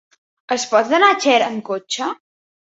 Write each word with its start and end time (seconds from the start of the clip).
Es 0.55 0.65
pot 0.71 0.95
anar 0.99 1.11
a 1.15 1.19
Xera 1.27 1.53
amb 1.53 1.65
cotxe? 1.71 2.13